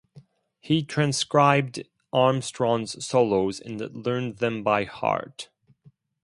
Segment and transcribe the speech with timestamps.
[0.59, 5.49] He transcribed Armstrong's solos and learned them by heart.